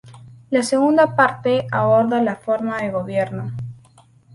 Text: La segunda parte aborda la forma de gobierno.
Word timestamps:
La 0.49 0.63
segunda 0.63 1.15
parte 1.15 1.67
aborda 1.71 2.23
la 2.23 2.35
forma 2.35 2.79
de 2.81 2.89
gobierno. 2.89 3.51